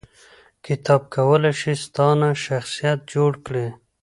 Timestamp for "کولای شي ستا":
1.15-2.07